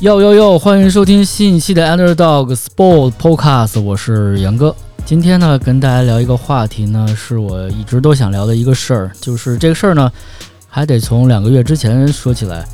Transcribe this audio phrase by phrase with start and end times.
[0.00, 0.58] 哟哟哟！
[0.58, 4.74] 欢迎收听新一期的 Underdog Sport Podcast，我是杨哥。
[5.04, 10.10] 今天呢，跟大家聊一个话题呢，是我一直都想聊的一个事儿，就是这个事儿呢，
[10.66, 12.66] 还得从两个月之前说起来。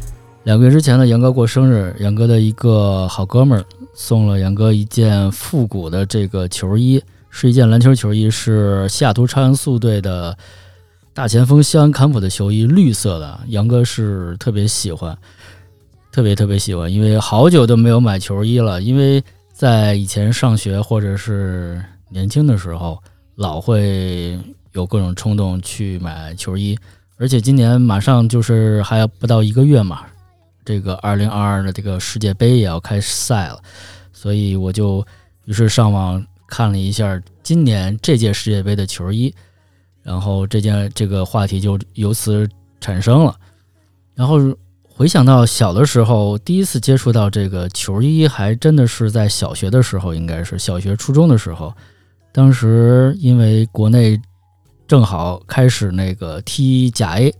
[0.44, 10.38] 两个月之前呢，杨哥过生日，杨哥的一个好哥们儿送了杨哥一件复古的这个球衣，是一件篮球球衣，是西雅图超音速队的
[11.12, 13.40] 大前锋西安坎普的球衣，绿色的。
[13.48, 15.18] 杨哥是特别喜欢，
[16.16, 22.98] 特别特别喜欢，因为好久都没有买球衣了，因为在以前上学或者是年轻的时候，
[23.34, 24.40] 老会
[24.72, 26.74] 有各种冲动去买球衣，
[27.18, 30.06] 而且今年马上就是还要不到一个月嘛。
[30.64, 33.60] 这个二零二二的这个世界杯也要开赛了，
[34.10, 35.06] 所以我就
[35.44, 39.34] 于是上网看了一下今年这届世界杯的球衣，
[40.02, 42.48] 然后这件这个话题就由此
[42.80, 43.36] 产生了。
[44.14, 44.38] 然后
[44.98, 51.70] 回想到小的时候，第一次接触到这个球衣，还真的是在小学的时候，应该是小学初中的时候。
[52.32, 54.18] 当时因为国内
[54.88, 57.34] 正好开始那个踢甲 A。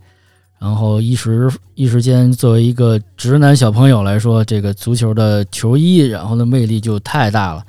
[0.59, 7.65] 然后一时一时间，作为一个直男小朋友来说，这个足球的球衣，然后的魅力就太大了，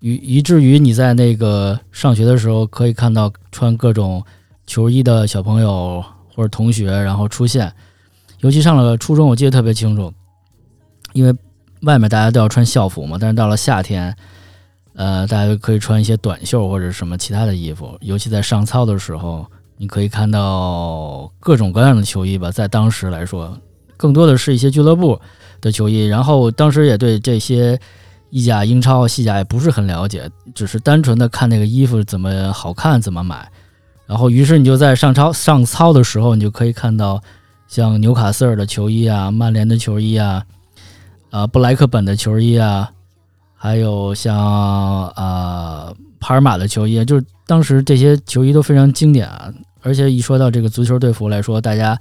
[0.00, 4.22] 以以至于你在那个上学的时候，可以看到穿各种
[4.66, 7.72] 球衣的小朋友或者同学，然后出现。
[8.40, 10.12] 尤其上了初中，我记得特别清楚，
[11.14, 11.34] 因为
[11.82, 14.14] 外面大家都要穿校服嘛，但是到了夏天，
[14.94, 19.46] 呃，大家可以穿一些短袖或者什么其他的衣服，尤其在上操的时候。
[19.82, 23.56] 你可以看到各种各样的球衣吧，在当时来说，
[23.96, 25.18] 更多的是一些俱乐部
[25.58, 26.06] 的球衣。
[26.06, 27.80] 然后当时也对这些
[28.28, 33.50] 意甲、英超、西甲也不是很了解，只是单纯的看那个衣服怎么好看怎么买。
[34.04, 37.18] 然后于是你就在上操上操的时候，你就可以看到
[37.70, 40.44] 像纽卡斯尔的球衣啊、曼联的球衣啊、
[41.30, 42.90] 啊布莱克本的球衣啊，
[43.54, 44.36] 还有像
[45.10, 49.54] 啊帕尔马的球衣，就是当时这些球衣都非常经典啊。
[49.82, 51.96] 而且一说到这个足球队服来说，大家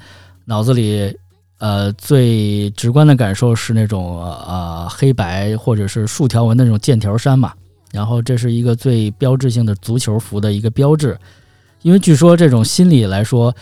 [0.45, 1.15] 脑子里
[1.59, 7.53] 呃最直观的感受是那种呃黑白或者是竖条纹的那种剑条衫嘛。
[7.91, 11.15] 然后这是一个最标志性的足球服的一个标志，
[11.83, 13.55] 因为据说这种心理来说，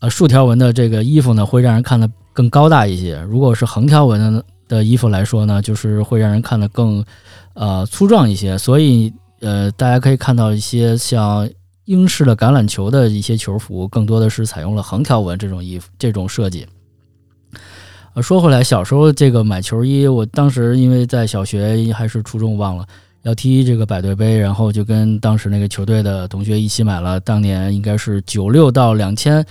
[0.00, 7.04] 呃竖条纹的这个衣服呢会让人看得更高大一些；如果是横条纹的衣服来说呢，就是会让人看得更
[7.54, 8.58] 呃粗壮一些。
[8.58, 11.48] 所以呃大家可以看到一些像。
[11.86, 16.64] 英式的橄榄球的一些球服，更多的是采用了横条纹这种衣服这种设计。
[18.14, 22.86] 呃，说回来，小时候这个买球衣，我当时因为在小学还是初中忘了，
[23.22, 29.44] 要踢这个百队杯，然后就跟当时那个球队的同学一起买了当年应该是九六到两千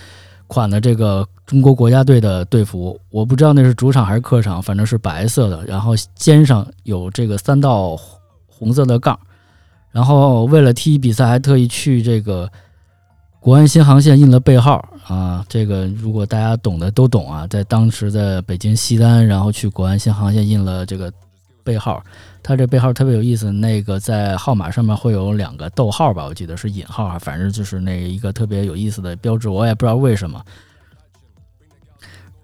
[0.50, 2.98] 款的这个中国国家队的队服。
[3.10, 7.96] 我不知道那是主场还是客场，反正是白色的，然后肩上有这个三道
[8.48, 9.16] 红色的杠。
[9.92, 12.50] 然后为了踢比赛，还特意去这个
[13.38, 15.44] 国安新航线印了背号啊！
[15.48, 21.12] 这个如果大家懂的都懂啊，在当时的北京西单，然后去国安新航线印了这个
[21.64, 22.02] 背号。
[22.42, 30.42] 它这背号特别有意思，那个在号码上面会有两个逗号吧，我记得是引号啊，反正就是那一个特别有意思的标志，我也不知道为什么。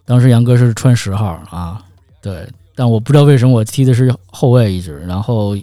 [0.05, 1.83] 当时杨哥是穿十号啊，
[2.21, 5.57] 对，但我不知道为什么我踢的是后卫一直，然后。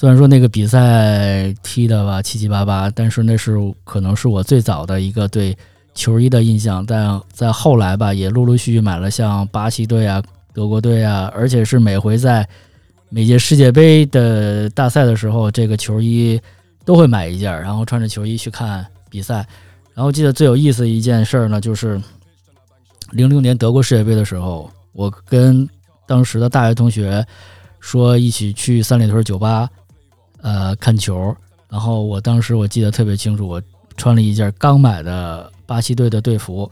[0.00, 5.58] 虽然说那个比赛踢的吧七七八八，但是那是可能是我最早的一个对
[5.92, 6.86] 球衣的印象。
[6.86, 10.22] 但在后来吧，也陆陆续续买了像巴西队啊、
[10.58, 12.44] 德国队啊，而且是每回在
[13.10, 16.40] 每届世界杯的大赛的时候，这个球衣
[16.84, 19.46] 都会买一件，然后穿着球衣去看比赛。
[19.94, 22.02] 然后记得最有意思一件事呢，就是
[23.12, 25.68] 零六年德国世界杯的时候，我跟
[26.08, 27.24] 当时的大学同学
[27.78, 29.70] 说一起去三里屯酒吧。
[30.42, 31.32] 呃，看球，
[31.68, 33.62] 然后我当时我记得特别清楚，我
[33.96, 36.68] 穿了一件刚买的巴西队的队服，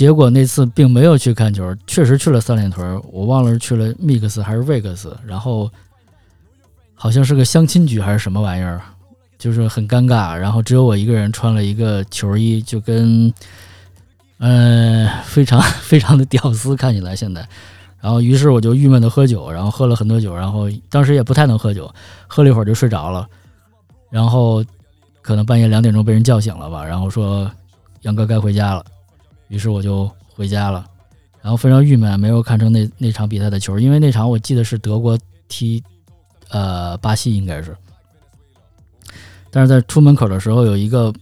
[0.00, 5.70] 结果那次并没有去看球，确实去了三里屯，我忘了是去了 Mix 还是 Vex，然后
[6.94, 8.80] 好像是个相亲局还是什么玩意儿，
[9.36, 13.30] 就是很尴尬，然后只有我一个人穿了一个球衣，就跟
[14.38, 17.46] 嗯，非常非常的屌丝，看起来现在。
[18.00, 21.94] 然后，于是我就郁闷的喝酒，然后喝了很多酒，然后当时也不太能喝酒，
[22.26, 23.28] 喝了一会儿就睡着了，
[24.08, 24.64] 然后
[25.20, 26.70] 可能半夜两点钟被人叫醒了。
[26.70, 27.50] 吧，然后说
[28.00, 28.82] 杨哥该回家了，
[29.50, 30.86] 于是我就回家了，
[31.42, 35.18] 然后非常郁闷，没有看成那那场比赛的球，因为那场我记得是德国
[35.48, 35.82] 踢
[36.48, 37.76] 呃巴西应该是，
[39.50, 41.12] 但是在出门口的时候有一个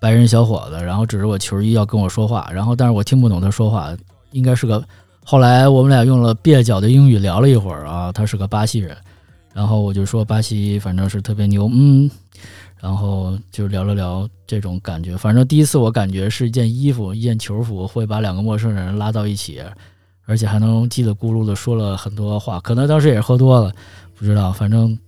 [0.00, 3.94] 白人小伙子，然后指着我球衣要跟我说话，然后但是我听不懂他说话，
[4.30, 4.82] 应该是个。
[5.24, 8.96] 后来我们俩用了蹩脚的英语聊了一会儿啊，他是个巴西人，
[9.52, 12.10] 然后我就说巴西反正是特别牛，嗯，
[12.82, 15.16] 然后就聊了聊这种感觉。
[15.16, 19.62] 反正第一次我感觉是一件衣服，一件球服会把两个陌生人拉到一起，
[20.26, 22.58] 而且还能叽里咕噜的说了很多话。
[22.58, 23.72] 可能当时也是喝多了，
[24.16, 24.98] 不知道，反正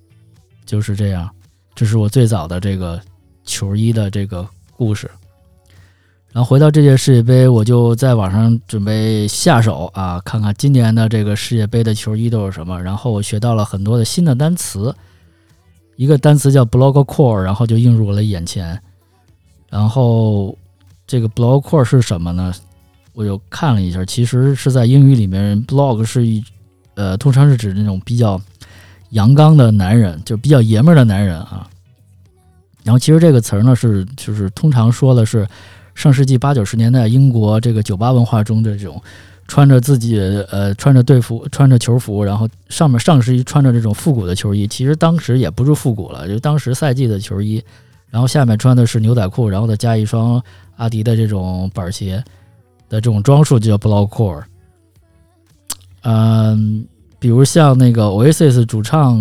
[0.64, 1.28] 就是这样。
[1.74, 3.00] 这是我最早的这个
[3.44, 5.10] 球衣的这个故事。
[6.32, 12.80] 然后回到这届世界杯，我就在网上准备下手啊，看看今年的这个世界杯的球衣都有什么。
[12.80, 14.94] 然后我学到了很多的新的单词，
[15.96, 18.80] 一个单词叫 block core，然后就映入我的眼前。
[19.68, 20.56] 然后
[21.06, 22.52] 这个 block core 是什么呢？
[23.12, 26.42] 我又看了一下，其实是在英语里面，block 是一
[26.94, 28.40] 呃，通常是指那种比较
[29.10, 31.68] 阳刚的男人，就比较爷们儿的男人啊。
[32.82, 35.46] 然后其实这个词儿呢，是就是通常说的是。
[35.96, 39.00] 上世纪八九十年代，英国这个酒吧文化中的这种
[39.46, 40.18] 穿着自己
[40.50, 47.62] 呃穿着队服、穿着球服，然后上面上身穿着这种复古的球衣，其实当时也不是复古了，就当时赛季的球衣，
[48.10, 50.42] 然后下面穿的是牛仔裤，然后再加一双
[50.76, 52.16] 阿迪的这种板鞋
[52.88, 54.42] 的这种装束，就叫 block core。
[56.02, 56.86] 嗯，
[57.18, 59.18] 比如像那个 Oasis 主唱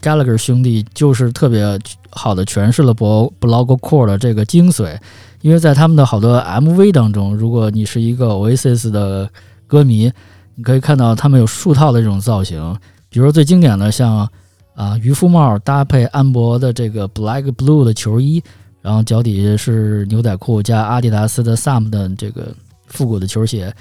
[0.00, 1.78] Gallagher 兄弟，就是特别
[2.10, 4.96] 好的诠释了 block block core 的这个精髓。
[5.40, 9.28] 因为在他们的好多 MV 当中，如果你是一个 Oasis 的
[9.72, 10.12] 歌迷，
[10.54, 12.76] 你可以看到他们有数套的这种造型，
[13.08, 14.28] 比如最经典的像
[14.74, 18.42] 啊渔夫帽搭配安博的这个 Black Blue 的球衣，
[18.82, 22.54] 然后脚底下是牛仔裤加阿迪达斯的 Sam 的这个
[22.86, 23.74] 复古的球鞋，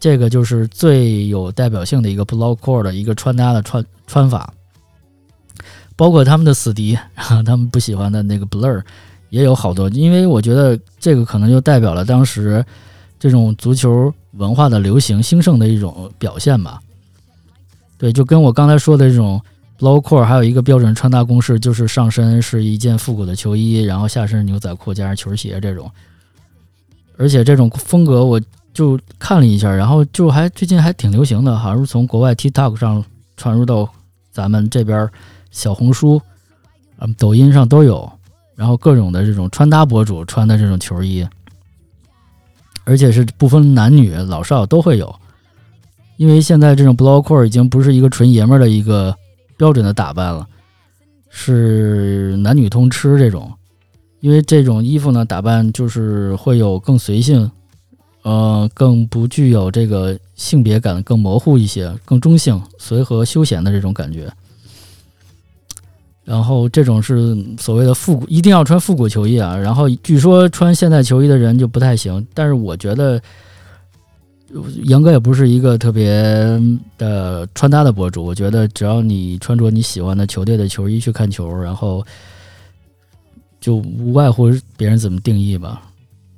[0.00, 4.50] 这个就是最有代表性的一个 Block Core 的一个穿搭的穿穿法，
[5.94, 8.82] 包括他们的死敌， 他们不喜欢的那个 Blur。
[9.28, 12.64] 也有好多，因为我觉得这个可能就代表了当时
[13.18, 16.80] 这种足球文化的流行兴盛的一种表现吧。
[17.96, 19.40] 对，就跟我刚才说的这种
[19.80, 25.90] low core，还有一个标准穿搭公式，就是上身是一件复古的球衣，然后下身牛仔裤加上球鞋这种。
[27.16, 28.40] 而且这种风格我
[28.72, 33.04] 就看了一下，然后就还最近还挺流行的，好像是从国外 TikTok 上
[33.36, 33.88] 传入到
[34.30, 35.08] 咱们这边
[35.50, 36.22] 小红书、
[37.00, 38.10] 嗯抖音上都有。
[38.54, 41.24] 然后各种的这种穿搭博主穿的这种球衣，
[42.88, 45.14] 而且是不分男女老少都会有，
[46.16, 49.14] 因为现在这种 block core 已经不是一个纯爷们儿的一个
[49.58, 50.48] 标准的打扮了，
[51.28, 53.52] 是男女通吃这种。
[54.20, 57.48] 因为这种衣服呢，打扮就是会有更随性，
[58.22, 64.32] 呃，更不具有这个性别感，更模糊一些，更中性、随和、休闲的这种感觉。
[66.28, 69.56] 然后这种是所谓的复古，一定要穿复古球衣啊。
[69.56, 73.18] 然后据说穿现代球衣的人就不太行，但是我觉得
[74.84, 76.06] 杨哥也不是一个特别
[76.98, 78.22] 的穿搭的博主。
[78.26, 82.04] 我觉得只要你穿着你喜欢的球队的球衣去看球，然后
[83.58, 85.80] 就无外乎别人怎么定义吧。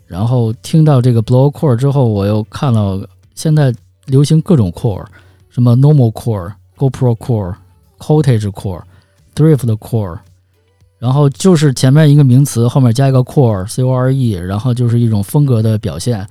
[0.07, 3.05] 然后听到这个 blow core 之后，我又看了
[3.35, 3.75] 现在
[4.07, 5.05] 流行各种 core，
[5.49, 7.57] 什么 normal core、GoPro core、
[7.99, 8.83] Cottage core。
[9.35, 10.19] Drift 的 core，
[10.99, 16.27] 然后就是前面一个名词，后面加一个 core，c o r e，然后就是一种风格的表现。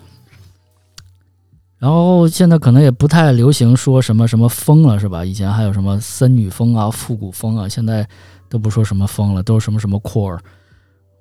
[1.77, 5.23] 然后现在可能也不太流行说什么什么风了，是吧？
[5.23, 8.05] 以前还有什么森女风啊、复古风啊，现在
[8.49, 10.37] 都不说什么风了，都是什么什么 core。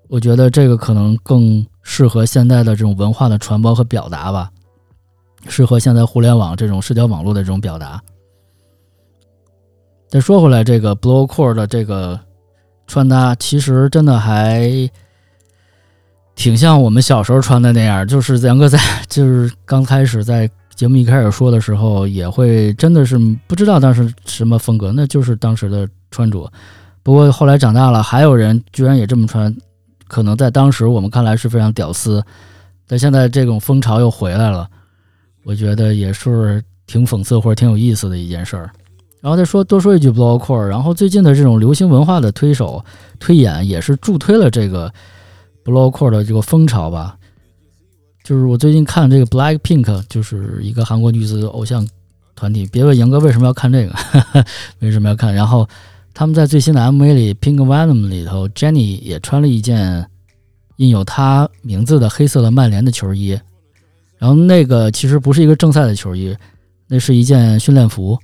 [0.09, 4.51] 我觉得这个可能更适合现在的这种文化的传播和表达吧，
[5.47, 8.03] 适合现在互联网这种社交网络的这种表达。
[10.09, 12.19] 再说回来，这个 blow core 的这个
[12.87, 14.91] 穿搭，其实真的还
[16.35, 18.07] 挺像我们小时候穿的那样。
[18.09, 26.51] 就是杨哥在， 就是刚开始在节目一开始说的时候，也会真的是不知道当时什么风格，那就是当时的穿着。
[27.03, 29.55] 不过后来长大了，还有人居然也这么穿，
[30.07, 32.25] 可能在当时我们看来是非常屌丝，
[32.87, 34.67] 但现在这种风潮又回来了，
[35.45, 38.71] 我觉得也是挺讽刺或者挺有意思的一件事儿。
[39.21, 42.85] 然后再说多说一句 block core，然后最近的这种流行文化的推手
[43.19, 44.93] 推演也是助推了这个
[45.65, 47.17] block core 的这个风潮吧。
[48.23, 51.87] 就是我最近看这个 Black Pink，就是一个韩国女子偶像
[52.37, 52.69] 团体。
[52.71, 53.95] 别问杨哥为什么要看这个，
[54.81, 55.35] 为什么要看？
[55.35, 55.67] 然后
[56.13, 60.07] 他们在最新的 MV 里，Pink Venom 里头，Jennie 也穿了一件
[60.77, 63.31] 印有她名字的黑色的曼联的球衣。
[64.19, 66.37] 然后那个其实不是一个正赛的球衣，
[66.87, 68.19] 那是一件训练服。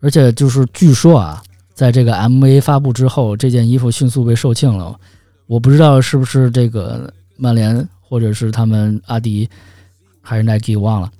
[0.00, 1.42] 而且就是据说啊，
[1.74, 4.98] 在这个 MV 发布之后，这件衣服迅速被售罄了。
[5.46, 9.48] 我不知道是不是这个曼联，或者是他们阿迪，
[10.20, 11.10] 还是 Nike，忘了。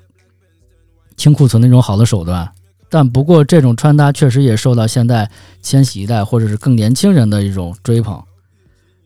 [1.16, 2.48] 清库存的一种好的手段。
[2.90, 5.30] 但不过，这种穿搭确实也受到现在
[5.60, 8.22] 千禧一代或者是更年轻人的一种追捧。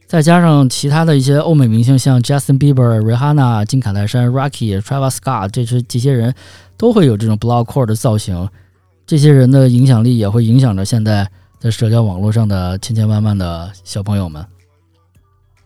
[0.06, 6.34] 再加上其他的一些欧美明星，像 Justin Bieber、Rihanna、金卡戴珊、Rocky、Travis Scott，这些这些人
[6.76, 8.48] 都会有这种 block core 的造型。
[9.12, 14.42] 这些人的影响力也会影响着现在在社交网络上的千千万万的小朋友们。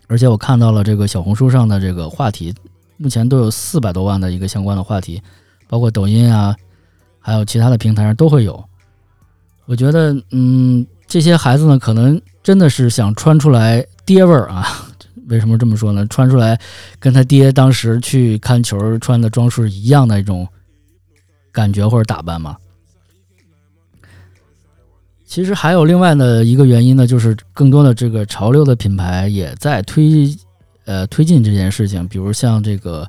[0.09, 2.53] 而且我看到了这个小红书上的这个话题，
[2.97, 5.23] 目前都有四百多万的一个相关的话题，
[5.69, 6.57] 包括抖音啊。
[7.21, 8.65] 还有其他的平台上都会有，
[9.67, 14.67] 我觉得，嗯，这些孩子呢，可能真的是想穿出来爹味儿啊。
[15.29, 16.05] 为什么这么说呢？
[16.09, 16.61] 穿出来
[16.99, 20.49] 跟他爹当时去看球穿的装束一样的一种
[21.53, 22.57] 感觉或者打扮嘛。
[25.26, 30.35] 其实还有另外的一个原因呢，就是更多的这个潮流的品牌也在推，
[30.85, 33.06] 呃，推进这件事情，比如像这个。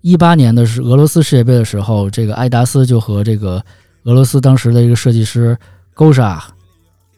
[0.00, 3.62] 一八年的是俄罗斯世界杯的时候，这个艾达斯就和这个
[4.04, 5.58] 俄罗斯当时的一个设计师
[5.92, 6.38] Gosha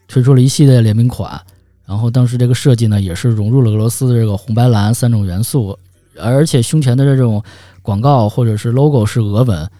[0.09, 1.39] 推出了一系列联名款，
[1.85, 5.79] 然后当时这个设计呢也是融入了俄罗斯的这个红白蓝三种元素，
[6.19, 7.41] 而且胸前的这种
[7.83, 9.71] 广告或者是 logo 是俄文，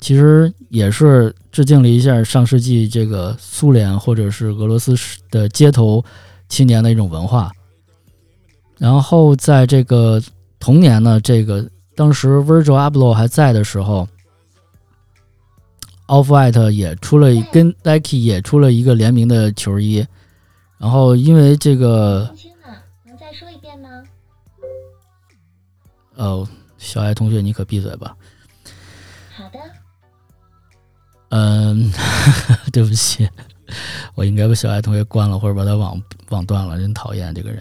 [0.00, 4.94] 其实也是致敬了一下上世纪这个苏联或者是俄罗斯
[5.30, 6.04] 的街头
[6.48, 7.50] 青年的一种文化。
[8.78, 10.22] 然后在这个
[10.58, 11.68] 同年呢，这个。
[11.96, 14.08] 当时 Virgil Abloh 还在的时候
[16.08, 20.04] ，Off White 也出了跟 Nike 也出了一个联名的球衣，
[20.76, 22.28] 然后因为这个，
[23.06, 23.88] 能再说一遍吗？
[26.16, 26.48] 哦，
[26.78, 28.16] 小爱同学，你可闭嘴吧。
[31.36, 31.90] 嗯，
[32.72, 33.28] 对不起，
[34.14, 37.60] 我应该把小爱同学关了，或者把他网网断了，真讨厌这个人。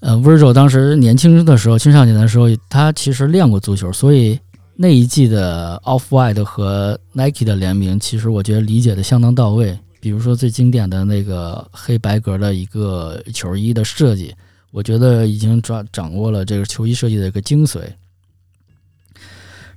[0.00, 4.40] 呃，Virgil 当时年轻的时候，青少年的时候，他其实练过足球，所以
[4.76, 9.78] 那一季的 Off White 和 Nike 的联名，其实我觉得理解的相当到位。
[10.00, 14.34] 比如说最经典的那个黑白格的一个球衣的设计，
[14.70, 17.80] 我觉得已经抓掌握了这个球衣设计的一个精髓。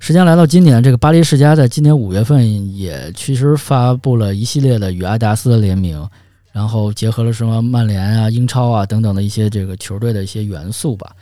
[0.03, 6.05] 时间来到今年，这个巴黎世家在今年五月份也其实发布了一系列的与阿迪达斯的联名。
[6.51, 11.15] 然后结合了什么曼联啊、英超啊等等的一些这个球队的一些元素吧，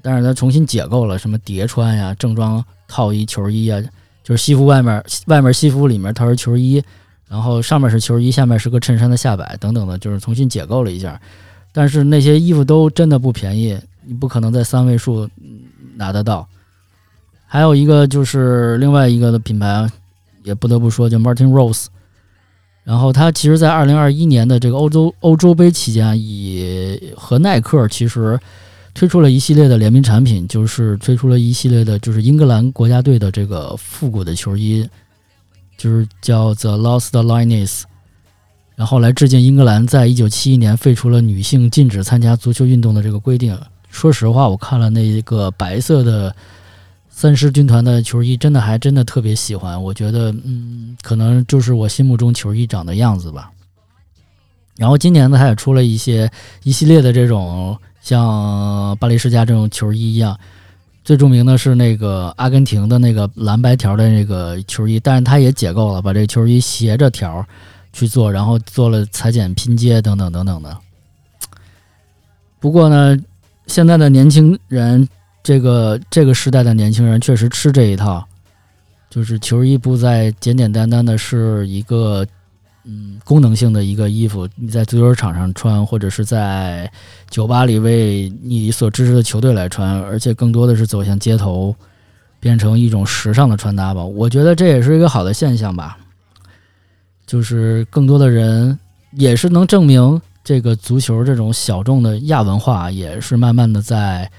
[0.00, 3.82] 但是它重新解构了什么叠穿呀、正装套衣球衣啊，
[4.22, 6.80] 就是西服外面外面西服里面套是球衣，
[7.26, 11.20] 然后上面是球衣，下面是个衬衫的下摆等等的，就是重新解构了一下。
[11.72, 15.28] 但是那些衣服都真的不便宜，你不可能在三位数
[15.96, 16.46] 拿得到。
[17.52, 19.84] 还有一个就是另外一个的品牌，
[20.44, 21.86] 也不得不说叫 Martin Rose。
[22.84, 28.38] 然后他其实，在二零二一年的这个欧洲欧洲杯期间，以和耐克其实
[28.94, 34.88] 推出了一系列的联名产品，就是推出了一系列的，就是英格兰国家队的这个复古的球衣，
[35.76, 37.82] 就是叫 The Lost Lioness，
[38.76, 43.58] 然后来致敬英格兰在一九七一年废除了女性禁止参加足球运动的这个规定。
[43.90, 46.32] 说实话，我看了那一个白色的。
[47.20, 53.52] 三狮军团的球衣真的还真的特别喜欢，我觉得，嗯，可能就是我心目中球衣长的样子吧。
[54.78, 56.30] 然后今年呢，他也出了一些
[56.62, 60.34] 一系列的这种像巴黎世家这种球衣一样，
[61.04, 67.46] 最著名的是那个阿根廷的那个蓝白条的那个球衣，但是他也解构了，把这个球衣斜着条
[67.92, 70.74] 去做，然后做了裁剪拼接等等等等的。
[72.58, 73.14] 不过呢，
[73.66, 75.06] 现在的年轻人。
[75.42, 78.22] 这个这个时代的年轻人确实吃这一套，
[79.08, 82.26] 就是球衣不再简简单单的是一个
[82.84, 86.90] 嗯功能性的一个衣服，你在足球场上穿，或者是在
[87.30, 91.74] 酒吧里为你所支持的球队来穿，而且更多的是走向街头，
[92.38, 94.04] 变成一种时尚的穿搭吧。
[94.04, 95.96] 我觉得这也是一个好的现象吧，
[97.26, 98.78] 就是更多的人
[99.12, 104.30] 也是能证明这个足球这种小众的亚文化也是慢慢的在。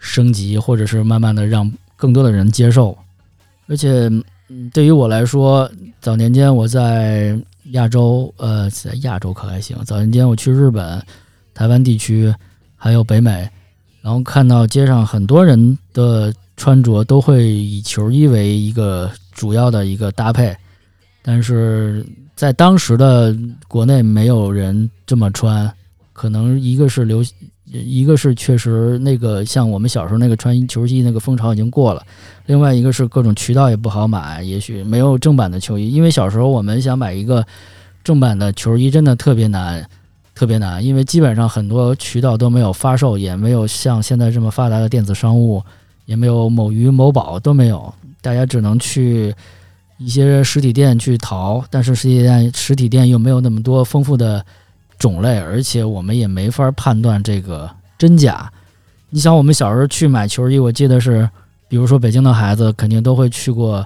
[0.00, 2.96] 升级，或者是慢慢的让更多的人接受，
[3.68, 4.10] 而且，
[4.72, 7.38] 对于我来说，早年间我在
[7.72, 9.76] 亚洲，呃，在亚洲可还行。
[9.84, 11.00] 早年间我去日本、
[11.52, 12.34] 台湾地区，
[12.74, 13.48] 还有北美，
[14.00, 20.56] 然后看到街上很多人的穿着都会以球衣为一个主要的一个搭配，
[21.22, 22.04] 但是
[22.34, 23.36] 在当时的
[23.68, 25.70] 国内没有人这么穿，
[26.14, 27.22] 可能一个是流。
[27.72, 32.02] 一个是确实那个像我们小时候那个穿球衣那个风潮已经过了，
[32.46, 37.46] 另外一个是各种渠道也不好买，也许没有正版的球衣，因为小时候我们想买一个
[38.02, 39.88] 正版的球衣真的特别难，
[40.34, 45.62] 特别难，因为基本上很多渠道都没有发售，也没有像现在这么发达的电子商务，
[46.06, 49.32] 也没有某鱼某宝都没有，大家只能去
[49.98, 54.44] 一些实体店去淘，但是实体店实体店又没有那么多丰富的
[55.00, 58.52] 种类，而且我们也没法判断这个真假。
[59.08, 61.28] 你想，我们小时候去买球衣，我记得是，
[61.66, 63.84] 比如说北京的孩子肯定都会去过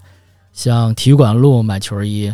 [0.53, 2.31] 像体育馆路买球衣。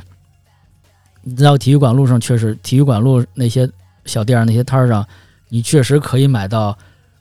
[1.22, 3.70] 你知道体育馆路上确实，体育馆路那些
[4.06, 5.06] 小店儿、那些摊儿上，
[5.48, 6.76] 你确实可以买到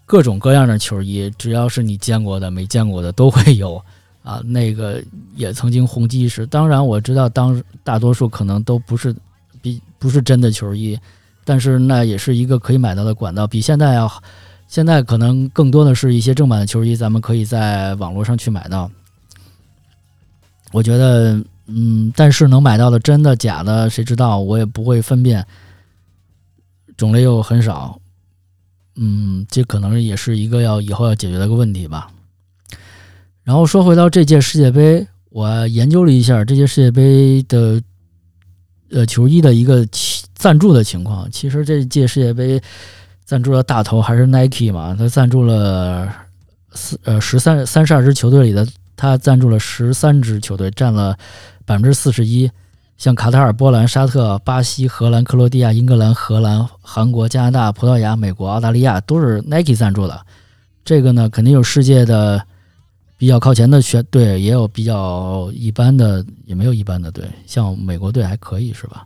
[0.05, 3.79] 各种各样的球衣，只要是你见过的、没见过的都会有。
[4.21, 5.01] 啊，那个
[5.35, 6.45] 也曾经红极一时。
[6.45, 9.15] 当然，我知道当大多数可能都不是
[9.61, 10.99] 比不是真的球衣，
[11.49, 13.47] 但是那也是一个可以买到的管道。
[13.47, 14.07] 比现在要
[14.67, 18.87] 现在可能更多的是一些正版的球衣，咱们可以在网络上去买到。
[20.71, 24.37] 我觉得，嗯，但是能买到的真的假的，谁知道？
[24.37, 25.43] 我也不会分辨，
[26.95, 27.99] 种类又很少。
[28.95, 32.11] 嗯，这可能也是一个要以后要解决的一个问题吧。
[33.43, 37.81] 然后说回到这届世界杯，我研究了一下这届世界杯的
[38.91, 39.83] 呃球衣的一个
[40.39, 41.29] 赞助的情况。
[41.29, 42.59] 其实这届世界杯
[43.25, 46.11] 赞助的大头还是 Nike 嘛，他赞助了
[46.73, 48.65] 四呃十三三十二支球队里的，
[48.95, 51.15] 他赞助了十三支球队，占了
[51.65, 52.49] 百分之四十一。
[52.97, 60.25] 像卡塔尔、波兰、沙特、巴西、荷兰、克罗地亚、英格兰、荷兰、韩国、加拿大、葡萄牙、美国、澳大利亚都是 Nike 赞助的。
[60.83, 62.41] 这个呢，肯定有世界的。
[63.17, 69.03] 比较靠前的选队也有比较一般的，也没有一般的队，像美国队还可以是吧？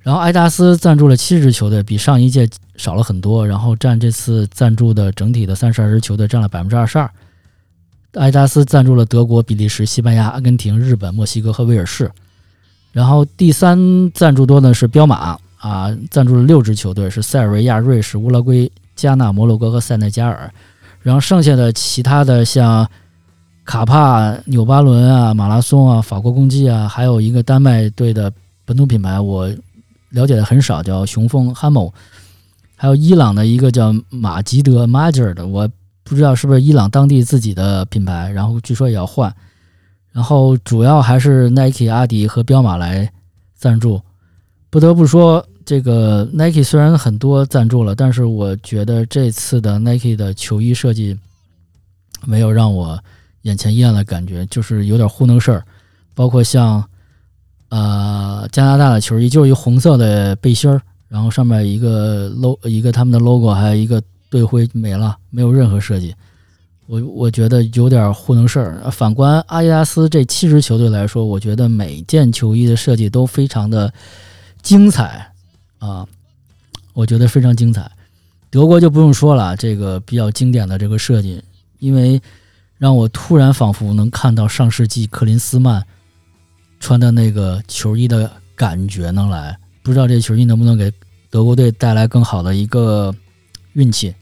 [0.00, 7.10] 然后埃达斯赞助了七支球队，比上一届少了很多，然后占这次赞助的整体的三十二支球队占了百分之二十二。
[8.14, 12.10] 埃达斯赞助了德国、比利时、西班牙、阿根廷、日本、墨西哥和威尔士。
[12.92, 20.50] 然后第三赞助多的是彪马啊，赞助了六支球队，是塞尔维亚、瑞士、乌拉圭、加纳、摩洛哥和塞内加尔。
[21.02, 22.88] 然后剩下的其他的像。
[23.64, 28.32] 卡帕、纽巴伦啊，马拉松啊，法国公鸡啊，还有一个丹麦队的
[28.64, 29.46] 本土品牌，我
[30.10, 31.92] 了解的很少，叫雄风 Hamo，
[32.76, 35.68] 还有伊朗的一个叫马吉德 Major 的，我
[36.02, 39.34] 不知道是不是伊朗当地自己的品牌，然后据说也要换，
[40.12, 43.12] 然后主要还是 Nike、阿迪和彪马来
[43.54, 44.00] 赞助。
[44.70, 51.18] 不得不说，这个 Nike 虽然很多赞助了，但是我觉得这次的 Nike 的球衣设计
[52.26, 52.98] 没有让我。
[53.42, 55.64] 眼前一亮的感觉，就是有点糊弄事儿，
[56.12, 56.84] 包括像，
[57.68, 66.14] 呃，加拿大的球衣，就是一红色的背心儿，然后上面一个 logo，一个他们的 logo，还有一个队徽没了，没有任何设计，
[66.86, 68.90] 我我觉得有点糊弄事儿。
[68.90, 73.92] 反观阿迪达斯这七支球队来说，我觉得每件球衣的设计都非常的
[74.62, 75.30] 精彩
[75.78, 76.06] 啊，
[76.94, 77.90] 我觉得非常精彩。
[78.50, 81.42] 德国就不用说了，这个比较经典的这个设计，
[81.78, 82.20] 因为。
[82.80, 85.84] 让我突然仿佛能看到上世纪克林斯曼
[86.80, 90.92] 穿的那个球衣的感觉能来，不知道这球衣能不能给
[91.30, 93.14] 德国队带来更好的一个
[93.72, 94.14] 运气。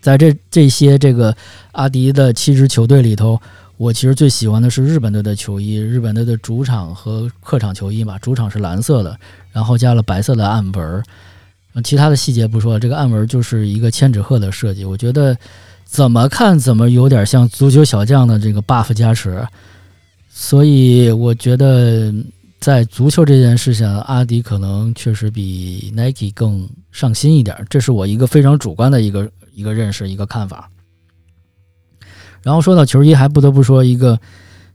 [0.00, 1.34] 在这这些这个
[1.72, 3.40] 阿迪的七支球队里头，
[3.76, 9.18] 我其实最喜欢的是日本队的球衣，日本队的主场和客场球衣嘛，主场是蓝色的，
[9.52, 11.02] 然后加了白色的暗纹，
[11.82, 15.36] 其他的细节不说，这个暗纹就是一个千纸鹤的设计，我觉得。
[15.86, 19.46] 怎么看怎么有点像足球小将的这个 buff 加持，
[20.36, 22.12] 所以我觉得
[22.58, 30.68] 在足球这件事上，阿迪可能确实比 Nike 更上心一点，这是我一个非常主观的一个一个认识一个看法。
[32.42, 34.18] 然后说到球衣，还不得不说一个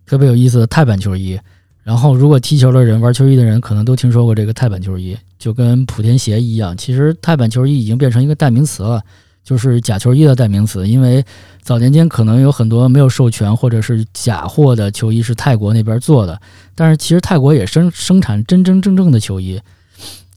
[0.05, 1.37] 特别有意思的泰版球衣。
[1.83, 6.75] 然后如果踢球的人、玩球衣的人，可能都听说过这个泰版球衣，就跟莆田鞋一样。
[6.77, 9.03] 其实泰版球衣已经变成一个代名词了。
[9.43, 11.23] 就是假球衣的代名词，因为
[11.62, 16.39] 早年间可能有很多没有授权或者是假货的球衣是泰国那边做的，
[16.75, 19.60] 但是其实泰国也生生产真真正正的球衣。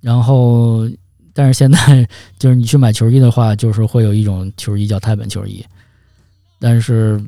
[0.00, 0.88] 然后，
[1.32, 5.64] 但是现在就是你去买球衣的话，就是会有一种球衣叫泰本球衣。
[6.58, 7.22] 但是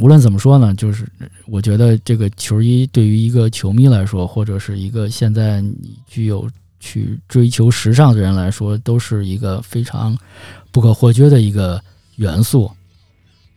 [0.00, 1.06] 无论怎么说呢，就是
[1.46, 6.48] 我觉得这个球衣对于一个球迷来说，或者是一个现在你具有
[6.80, 10.18] 去追求时尚的人来说，都是一个非常。
[10.72, 11.82] 不可或缺的一个
[12.14, 12.70] 元素，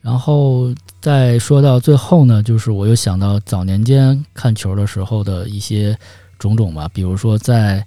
[0.02, 5.96] 然后再说到最后呢，就是我又想到早年间看球的时候的一些
[6.40, 7.86] 种种吧，比如说在，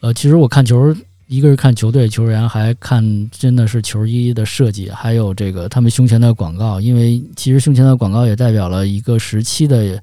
[0.00, 0.94] 呃，其实我看球，
[1.28, 9.98] 一个是看球队球员，还看真的是球衣的设计，还有这个他们胸前的广告，因为其实胸前的广告也代表了一个时期的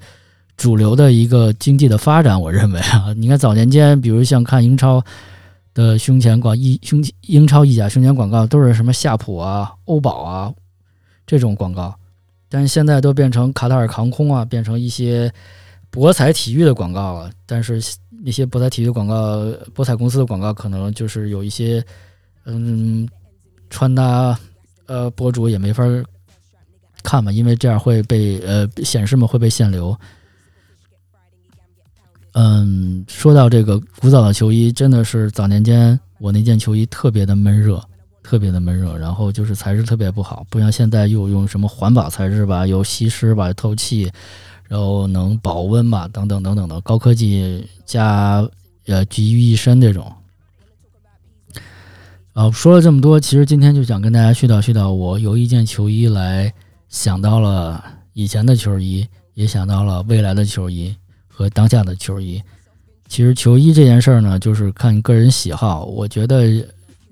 [0.57, 2.41] 主流的一个经济的发展。
[2.41, 5.01] 我认为啊， 你看早年间，比如像看英超。
[5.73, 10.51] 的胸前广意胸英超意甲胸前广告都是什么夏普啊、欧宝啊
[11.27, 11.95] 这种广告，
[12.49, 15.31] 但是现在都变成卡塔尔航空啊，变成一些
[15.91, 17.29] 博彩体育的广告了。
[17.45, 17.79] 但是
[18.23, 21.85] 那些博彩体育广告、博彩公司的广告，可能就是有一些
[22.45, 23.07] 嗯
[23.69, 24.35] 穿搭
[24.87, 25.83] 呃博主也没法
[27.03, 29.95] 看嘛，因为这样会被呃显示嘛会被限流。
[32.39, 37.83] 嗯，说到这个古早的球衣，真的是早年间我那件球衣特别的闷热，
[38.21, 44.11] 特别的闷热，然后就是材质特别不好，不像现在又用什么环保材质吧，又吸湿吧，透气，
[44.67, 48.47] 然后能保温吧，等等等等的高科技加
[48.85, 50.13] 呃集于一身这种。
[52.33, 56.53] 啊，说了这么多，其实今天就想跟大家絮叨絮叨，我有一件球衣来
[56.87, 60.95] 想到了以前的球衣，也想到了未来的球衣。
[61.37, 62.41] 和当下的球衣，
[63.07, 65.85] 其实球衣这件事儿呢，就是看个人喜好。
[65.85, 66.65] 我觉得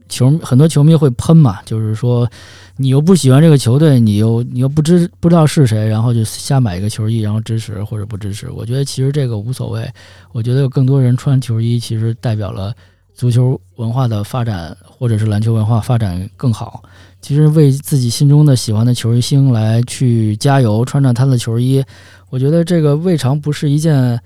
[0.10, 2.28] 球很多球迷会喷嘛，就是说
[2.76, 8.50] 你又不喜欢这个球队，你又你又不知不知道是谁，然后就瞎买一个球衣，然后支持或者不支持。
[8.50, 9.88] 我觉得其实这个无所谓。
[10.32, 12.74] 我觉得有更多人穿球衣，其实代表了
[13.14, 16.82] 足球文化的发展，或者是篮球文化发展更好。
[17.26, 21.84] 其实为自己心中的喜欢的球星来去加油，穿上他的球衣。
[22.30, 24.22] 我觉得这个未尝不是一件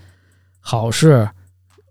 [0.59, 1.25] 好事，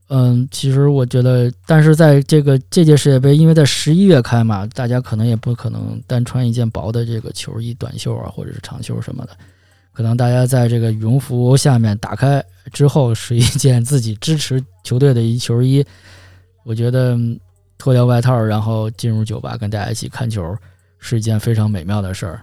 [0.09, 9.31] 嗯，其实我觉得，但是在这个这届世界杯，因为在十一月开嘛，大家可能也不可能单穿一件薄的这个球衣、短袖啊，或者是长袖什么的，
[9.95, 15.83] 可能大家在这个羽绒服下面打开之后，是一件自己支持球队的一球衣。
[16.65, 17.19] 我觉得
[17.79, 20.55] 脱掉外套，然后进入酒吧跟大家一起看球，
[20.99, 22.41] 是一件非常美妙的事儿。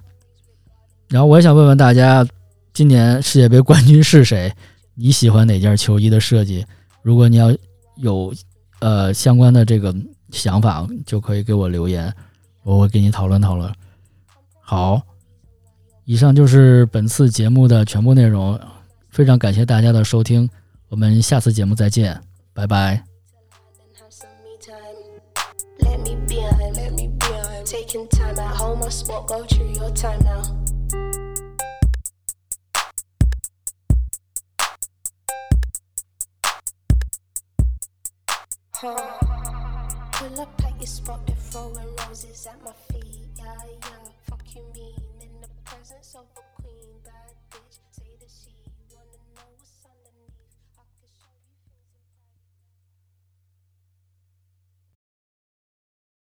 [1.09, 2.25] 然后我也想问问大家。
[2.73, 4.53] 今年世界杯冠军是谁？
[4.95, 6.65] 你喜欢哪件球衣的设计？
[7.03, 7.47] 如果你要
[7.95, 8.33] 有
[8.79, 9.95] 呃相关的这个
[10.31, 12.13] 想法，就可以给我留言，
[12.63, 13.73] 我会给你讨论讨论。
[14.59, 15.01] 好，
[16.03, 18.59] 以上就是本次节目的全部内容，
[19.09, 20.49] 非常感谢大家的收听，
[20.89, 22.21] 我们下次节目再见，
[22.53, 23.14] 拜拜。
[40.11, 43.25] Pull up at your spot, they're throwing roses at my feet.
[43.37, 44.09] Yeah, yeah.
[44.29, 46.54] Fuck you mean in the presence of a